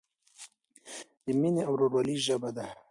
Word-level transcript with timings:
د 1.25 1.27
مینې 1.39 1.61
او 1.67 1.73
ورورولۍ 1.75 2.17
ژبه 2.25 2.49
ده. 2.57 2.65